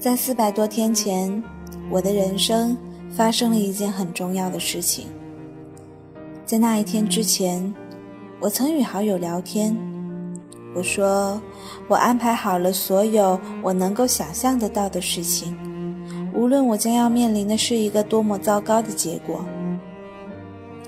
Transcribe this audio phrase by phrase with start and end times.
[0.00, 1.42] 在四百多天前，
[1.90, 2.76] 我的人生
[3.10, 5.06] 发生了一件很重要的事情。
[6.46, 7.74] 在那一天之前，
[8.40, 9.76] 我曾与好友聊天，
[10.74, 11.40] 我说
[11.88, 15.56] 我安排好了所有我能够想象得到的事情，
[16.32, 19.44] 无论我将要面临的是一个多么糟糕的结果。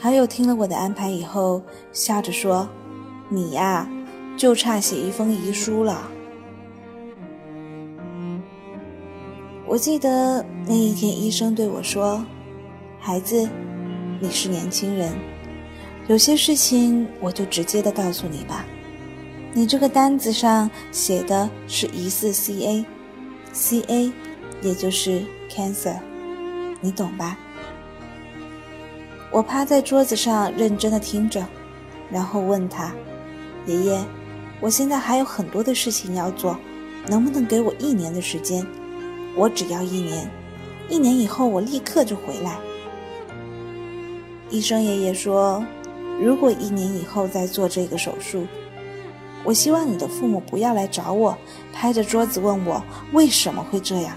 [0.00, 2.68] 好友听了我的安排以后，笑着说
[3.28, 3.88] ：“你呀，
[4.36, 6.10] 就差写一封遗书了。”
[9.74, 12.24] 我记得那一天，医生对我说
[13.00, 13.48] ：“孩子，
[14.20, 15.12] 你是年轻人，
[16.06, 18.64] 有些事情我就直接的告诉你吧。
[19.52, 24.12] 你这个单子上写的是疑似 CA，CA
[24.62, 25.96] 也就是 cancer，
[26.80, 27.36] 你懂吧？”
[29.32, 31.44] 我趴在桌子上认真的听着，
[32.12, 32.94] 然后问他
[33.66, 34.00] ：“爷爷，
[34.60, 36.56] 我现在还有很多的事情要做，
[37.08, 38.64] 能不能给我一年的时间？”
[39.36, 40.30] 我只要一年，
[40.88, 42.58] 一年以后我立刻就回来。
[44.50, 45.64] 医生爷爷说，
[46.20, 48.46] 如果一年以后再做这个手术，
[49.42, 51.36] 我希望你的父母不要来找我，
[51.72, 54.16] 拍着桌子问我为什么会这样。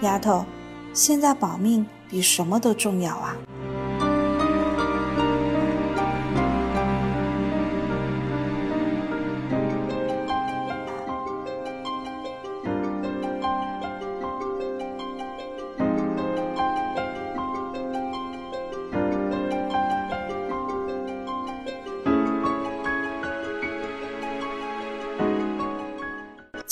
[0.00, 0.44] 丫头，
[0.92, 3.36] 现在保命比什么都重要啊！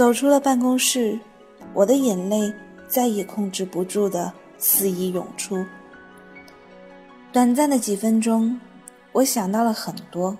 [0.00, 1.20] 走出了办公室，
[1.74, 2.50] 我的眼泪
[2.88, 5.62] 再也控制不住的肆意涌出。
[7.30, 8.58] 短暂的几分钟，
[9.12, 10.34] 我想到了很多。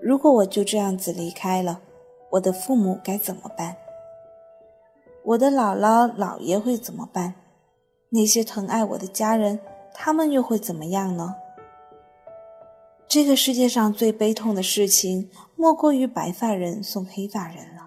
[0.00, 1.80] 如果我就这样子离开了，
[2.30, 3.76] 我的父母该怎么办？
[5.24, 7.34] 我的姥姥姥爷会怎么办？
[8.10, 9.58] 那些疼爱我的家人，
[9.92, 11.34] 他们又会怎么样呢？
[13.08, 17.85] 这个世界上最悲痛的事情，莫过于白发人送黑发人了。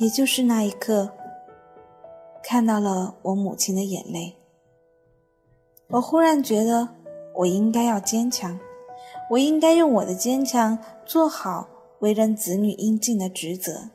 [0.00, 1.10] 也就是那一刻，
[2.42, 4.34] 看到了我母亲的眼泪，
[5.88, 6.88] 我忽然觉得
[7.34, 8.58] 我应该要坚强，
[9.28, 11.68] 我应该用我的坚强做好
[11.98, 13.90] 为人子女应尽的职责。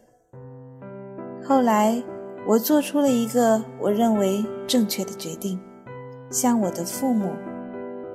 [1.44, 2.04] 后来，
[2.48, 5.60] 我做出了一个我认为正确的决定，
[6.30, 7.32] 向我的父母、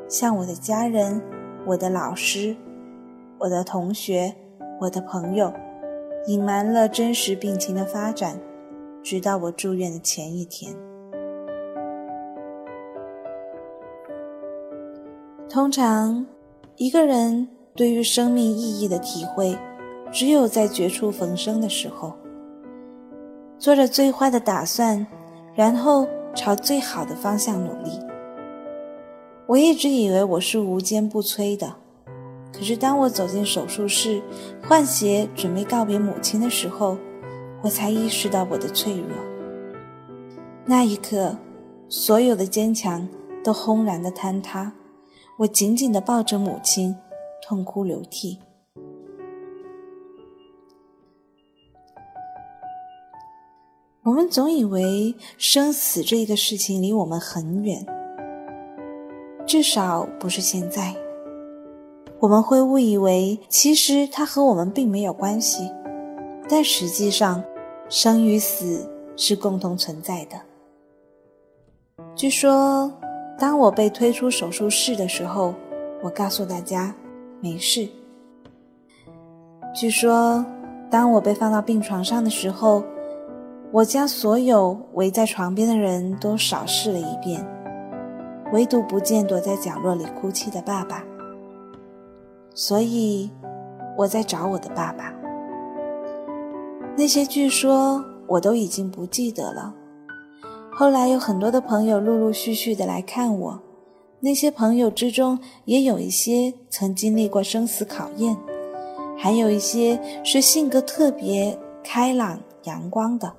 [0.08, 1.20] 向我的家人、
[1.66, 2.56] 我的老师、
[3.40, 4.32] 我的同学、
[4.80, 5.52] 我的朋友。
[6.26, 8.38] 隐瞒了真实病情的发展，
[9.02, 10.74] 直到我住院的前一天。
[15.48, 16.26] 通常，
[16.76, 19.58] 一个人对于生命意义的体会，
[20.12, 22.12] 只有在绝处逢生的时候，
[23.58, 25.04] 做着最坏的打算，
[25.54, 27.98] 然后朝最好的方向努力。
[29.46, 31.74] 我一直以为我是无坚不摧的。
[32.60, 34.20] 可是，当我走进手术室，
[34.62, 36.98] 换鞋准备告别母亲的时候，
[37.62, 39.16] 我才意识到我的脆弱。
[40.66, 41.38] 那一刻，
[41.88, 43.08] 所有的坚强
[43.42, 44.70] 都轰然的坍塌。
[45.38, 46.94] 我紧紧的抱着母亲，
[47.42, 48.38] 痛哭流涕。
[54.02, 57.86] 我们总以为生死这个事情离我们很远，
[59.46, 60.94] 至少不是现在。
[62.20, 65.72] 我们会误以为，其实它和我们并没有关系，
[66.50, 67.42] 但实际上，
[67.88, 68.86] 生与死
[69.16, 70.38] 是共同存在的。
[72.14, 72.92] 据说，
[73.38, 75.54] 当我被推出手术室的时候，
[76.02, 76.94] 我告诉大家
[77.40, 77.88] 没事。
[79.74, 80.44] 据说，
[80.90, 82.84] 当我被放到病床上的时候，
[83.72, 87.42] 我将所有围在床边的人都扫视了一遍，
[88.52, 91.02] 唯独不见躲在角落里哭泣的爸爸。
[92.62, 93.30] 所以，
[93.96, 95.10] 我在找我的爸爸。
[96.94, 99.74] 那些据说我都已经不记得了。
[100.70, 103.62] 后来有很多的朋友陆陆续续的来看我，
[104.20, 108.36] 那些朋友之中也有一些曾经历过生死考验，
[109.16, 113.32] 还有一些是性格特别开朗、阳光的。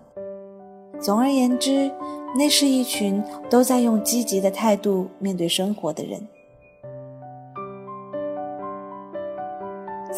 [0.99, 1.91] 总而言之，
[2.35, 3.21] 那是一群
[3.51, 6.27] 都在用积极的态度面对生活的人。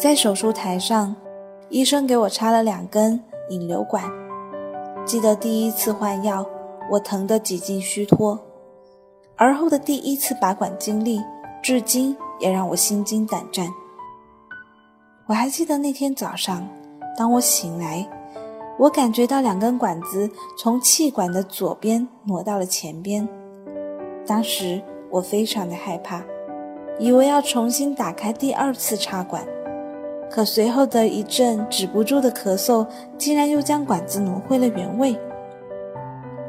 [0.04, 1.16] 在手术台上，
[1.70, 3.18] 医生给我插了两根
[3.48, 4.04] 引流管。
[5.06, 6.44] 记得第一次换药，
[6.90, 8.38] 我疼得几近虚脱；
[9.34, 11.22] 而后的第一次拔管经历，
[11.62, 13.66] 至今也让我心惊胆战。
[15.24, 16.68] 我还记得那天早上，
[17.16, 18.06] 当我醒来，
[18.78, 23.26] 我感觉到两根管子从气管的左边挪到了前边。
[24.26, 26.22] 当时我非常的害怕，
[26.98, 29.42] 以为要重新打开第二次插管，
[30.34, 32.84] 可随后的一阵止不住的咳嗽，
[33.16, 35.16] 竟然又将管子挪回了原位。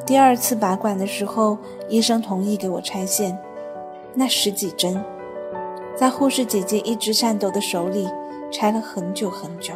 [0.08, 1.56] 第二次拔管的时候，
[1.88, 3.38] 医生同意给我拆线，
[4.16, 5.00] 那十几针，
[5.96, 8.08] 在护士姐姐一直颤抖的手里。
[8.52, 9.74] 拆了很久很久。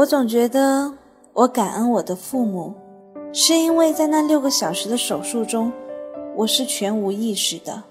[0.00, 0.94] 我总觉得
[1.34, 2.72] 我感恩我的父母，
[3.34, 5.70] 是因为在那六个小时的手术中，
[6.34, 7.82] 我是全无意识的。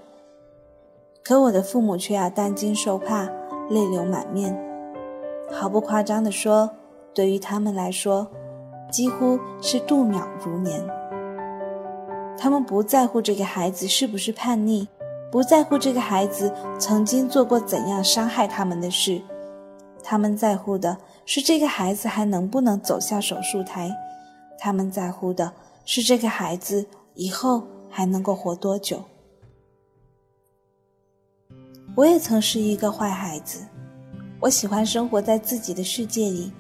[1.24, 3.30] 可我的父母却要担惊受怕，
[3.70, 4.60] 泪流满面。
[5.52, 6.72] 毫不夸张地说，
[7.14, 8.28] 对于他们来说，
[8.92, 10.84] 几乎是度秒如年。
[12.40, 14.88] 他们不在乎这个孩子是不是叛逆，
[15.32, 19.22] 不在乎这个孩子曾经做过怎样伤害他们的事，
[20.10, 23.96] 他们在乎的是这个孩子还能不能走下手术台，
[24.58, 25.54] 他们在乎的
[25.86, 26.84] 是这个孩子
[27.14, 29.04] 以后还能够活多久。
[31.94, 33.64] 我也曾是一个坏孩子。
[34.40, 36.52] 我喜欢生活在自己的世界里，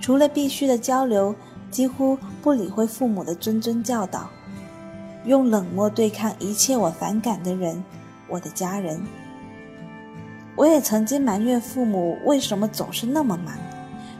[0.00, 1.34] 除了必须的交流，
[1.72, 4.30] 几乎不理会父母的谆谆教导，
[5.24, 7.82] 用冷漠对抗一切我反感的人，
[8.28, 9.04] 我的家人。
[10.62, 13.52] 我也曾经埋怨父母为什么总是那么忙，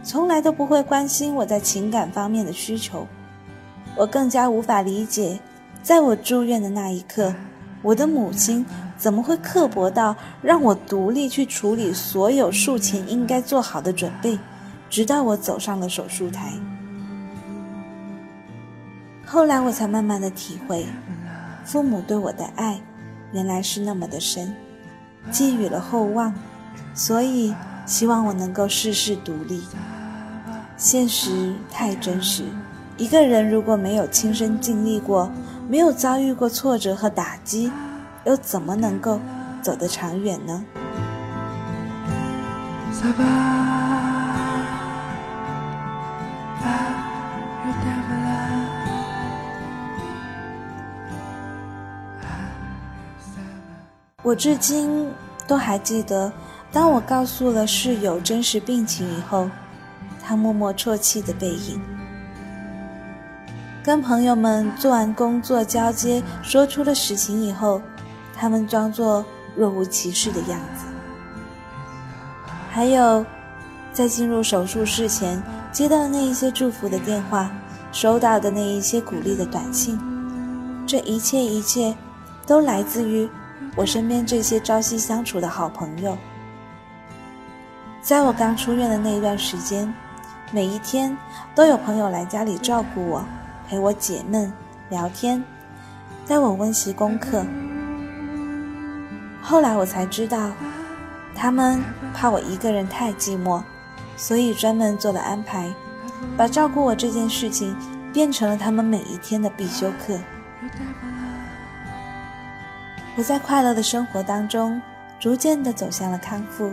[0.03, 3.07] 从来都不会关心我在情感方面的需求。
[3.95, 5.39] 我更加无法理解，
[5.85, 7.33] 在我住院的那一刻。
[7.81, 8.67] 我的母亲
[8.99, 14.37] 怎么会刻薄到让我独立去处理所有术前应该做好的准备，
[14.91, 16.53] 直到我走上了手术台。
[19.25, 20.85] 后来我才慢慢的体会，
[21.65, 22.81] 父母对我的爱
[23.31, 24.53] 原来是那么的深，
[25.31, 26.35] 寄予了厚望，
[26.95, 27.55] 所以
[27.87, 29.63] 希望我能够事事独立。
[30.77, 32.45] 现实太真实，
[32.97, 35.31] 一个人如果没有亲身经历过。
[35.69, 37.73] 没有遭遇过挫折和打击，
[38.27, 39.19] 又怎么能够
[39.63, 40.65] 走得长远呢？
[54.23, 55.11] 我至今
[55.47, 56.33] 都还记得，
[56.71, 59.51] 当我告诉了室友真实病情以后，
[60.23, 61.81] 他默默啜泣的背影。
[63.83, 67.83] 跟朋友们做完工作交接，说出了实情以后，
[68.33, 69.25] 他们装作
[69.57, 70.87] 若无其事的样子。
[72.71, 73.27] 还有，
[73.93, 75.43] 在进入手术室前
[75.73, 77.51] 接到的那一些祝福的电话，
[77.91, 79.99] 收到的那一些鼓励的短信，
[80.87, 81.97] 这一切一切，
[82.47, 83.29] 都来自于
[83.75, 86.17] 我身边这些朝夕相处的好朋友。
[88.01, 89.93] 在我刚出院的那一段时间，
[90.51, 91.17] 每一天
[91.55, 93.25] 都有朋友来家里照顾我。
[93.69, 94.53] 陪我解闷、
[94.91, 95.43] 聊天，
[96.27, 97.43] 带我温习功课。
[99.41, 100.51] 后来我才知道，
[101.35, 103.63] 他们怕我一个人太寂寞，
[104.15, 105.73] 所以专门做了安排，
[106.37, 107.75] 把照顾我这件事情
[108.13, 110.19] 变成了他们每一天的必修课。
[113.15, 114.81] 我在快乐的生活当中，
[115.21, 116.73] 逐渐的走向了康复，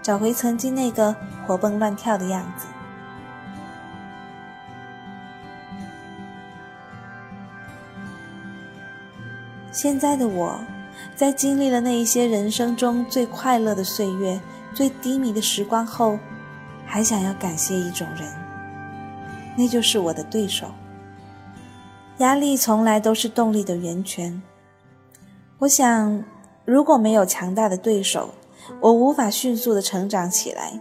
[0.00, 2.66] 找回曾经那个活蹦乱跳的样子。
[9.72, 10.60] 现在的我，
[11.16, 14.40] 在经历了那一些人生中最快乐的岁月、
[14.72, 16.16] 最低迷的时光后，
[16.86, 18.32] 还想要感谢一种人，
[19.56, 20.70] 那就是我的对手。
[22.18, 24.40] 压力从来都是动力的源泉。
[25.62, 26.24] 我想，
[26.64, 28.30] 如果没有强大的对手，
[28.80, 30.72] 我无法迅速的成长起来。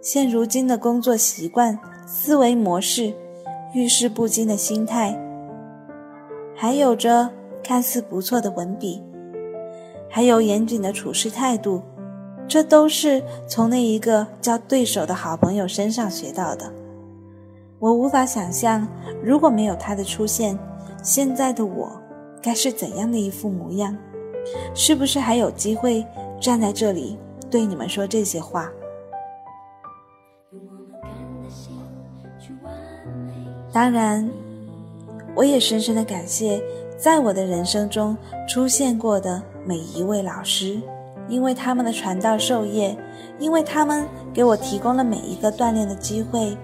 [0.00, 3.12] 现如今的工作习惯、思维模式、
[3.74, 5.20] 遇事不惊的心态，
[6.54, 7.28] 还有着。
[7.62, 9.02] 看似不错的文笔，
[10.08, 11.82] 还有严谨的处事态度，
[12.48, 16.72] 这都是从那一个叫对手的好朋友身上学到的。
[17.78, 18.88] 我无法想象，
[19.22, 20.58] 如果没有他的出现，
[21.02, 21.99] 现在的我
[22.42, 23.96] 该是怎样的一副模样？
[24.74, 26.04] 是不是还有机会
[26.40, 27.18] 站在这里
[27.50, 28.70] 对你们说这些话？
[33.72, 34.28] 当然，
[35.34, 36.62] 我也深深的感谢
[36.96, 38.16] 在我的人生中
[38.48, 40.80] 出现过的每一位老师。
[41.28, 42.96] 因为他们的传道授业，
[43.38, 44.04] 因为他们
[44.34, 46.56] 给我提供了每一个锻炼的机会，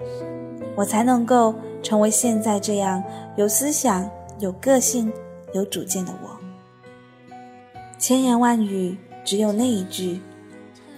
[0.75, 3.01] 我才能够成为现在这样
[3.37, 5.09] 有思想、有个性、
[5.57, 6.37] 有主见的我。
[7.97, 8.95] 千言万语，
[9.25, 10.21] 只有那一句：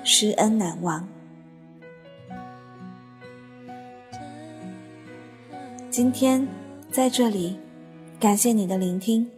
[0.03, 1.07] 师恩难忘。
[5.89, 6.45] 今天
[6.91, 7.57] 在这里，
[8.19, 9.29] 感谢你的聆听，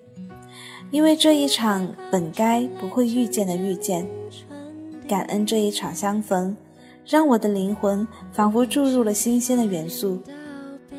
[0.89, 4.07] 因为这一场本该不会遇见的遇见。
[5.07, 6.55] 感恩这一场相逢，
[7.05, 10.21] 让我的灵魂仿佛注入了新鲜的元素。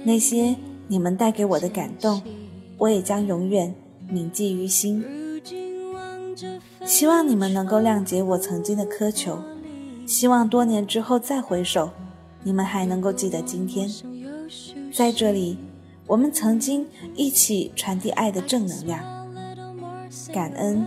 [0.05, 0.55] 那些
[0.87, 2.23] 你们带给我的感动，
[2.79, 3.75] 我也将永远
[4.13, 5.03] 铭记于心。
[6.85, 9.39] 希望你们能够谅解我曾经的苛求，
[10.07, 11.91] 希望多年之后再回首，
[12.43, 13.89] 你们还能够记得今天。
[14.93, 15.59] 在这里，
[16.07, 19.01] 我们曾经一起传递爱的正能量。
[20.33, 20.87] 感恩，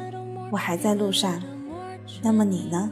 [0.52, 1.42] 我还在路上。
[2.22, 2.92] 那么你呢？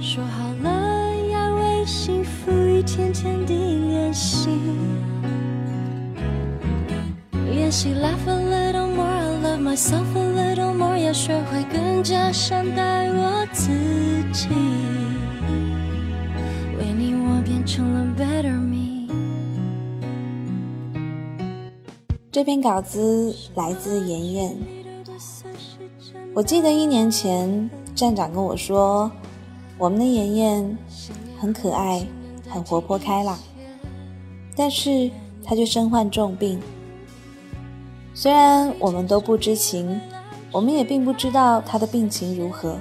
[0.00, 4.48] 说好了要为幸福一天天地练习，
[7.72, 13.72] she laugh a little more, I love myself a little more，要学会更加善待我自
[14.30, 14.48] 己，
[16.78, 19.08] 为你我变成了 better me。
[22.30, 24.54] 这篇稿子来自妍妍，
[26.34, 29.10] 我记得一年前站长跟我说。
[29.78, 30.78] 我们的妍妍
[31.40, 32.06] 很可爱，
[32.48, 33.36] 很活泼开朗，
[34.54, 35.10] 但是
[35.42, 36.60] 她却身患重病。
[38.14, 40.00] 虽然我们都不知情，
[40.50, 42.78] 我们也并不知道她的病情如何，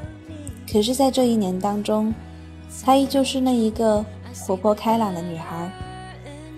[0.71, 2.13] 可是，在这一年当中，
[2.83, 4.05] 她依旧是那一个
[4.45, 5.71] 活泼开朗的女孩。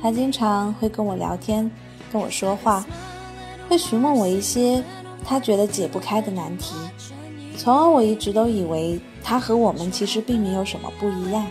[0.01, 1.70] 她经常会跟我聊天，
[2.12, 2.86] 跟我说话，
[3.70, 4.84] 会询问我一些
[5.24, 6.75] 她觉得解不开的难题。
[7.56, 9.00] 从而，我一直都以为。
[9.25, 11.48] 她和我们其实并没有什么不一样。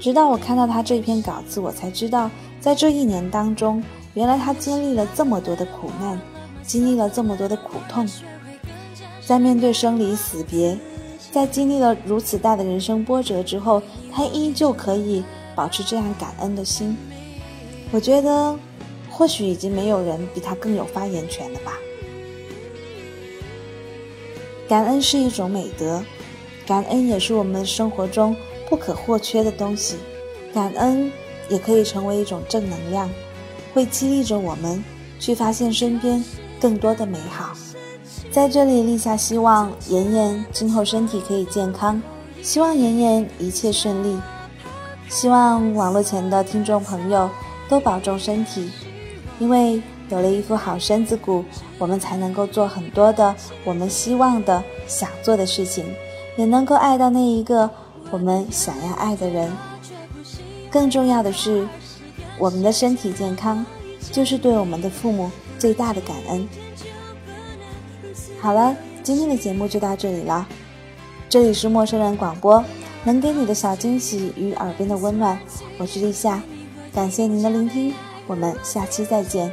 [0.00, 2.28] 直到我看到他这篇稿子，我才知道，
[2.60, 3.80] 在这一年当中，
[4.14, 6.20] 原来他经历了这么多的苦难，
[6.62, 8.08] 经历了这么多的苦痛。
[9.24, 10.76] 在面对生离死别，
[11.30, 13.80] 在经历了如此大的人生波折之后，
[14.12, 15.22] 他依旧可以
[15.54, 16.96] 保持这样感恩的心。
[17.92, 18.58] 我觉得，
[19.08, 21.78] 或许已经没有人比他更有发言权了吧。
[24.68, 26.02] 感恩是一种美德。
[26.66, 28.36] 感恩也是我们生活中
[28.68, 29.96] 不可或缺的东西，
[30.54, 31.10] 感恩
[31.48, 33.10] 也可以成为一种正能量，
[33.72, 34.82] 会激励着我们
[35.18, 36.24] 去发现身边
[36.60, 37.50] 更多的美好。
[38.30, 42.00] 在这里立下希望，妍妍今后身体可以健康，
[42.42, 44.16] 希望妍妍一切顺利，
[45.08, 47.28] 希望网络前的听众朋友
[47.68, 48.70] 都保重身体，
[49.38, 51.44] 因为有了一副好身子骨，
[51.78, 53.34] 我们才能够做很多的
[53.64, 55.84] 我们希望的、想做的事情。
[56.36, 57.68] 也能够爱到那一个
[58.10, 59.50] 我们想要爱的人。
[60.70, 61.66] 更重要的是，
[62.40, 63.64] 我们的身体健康，
[64.10, 66.48] 就是对我们的父母最大的感恩。
[68.40, 70.48] 好了，今天的节目就到这里了。
[71.28, 72.64] 这里是陌生人广播，
[73.04, 75.38] 能给你的小惊喜与耳边的温暖。
[75.76, 76.42] 我是立夏，
[76.94, 77.92] 感谢您的聆听，
[78.26, 79.52] 我们下期再见。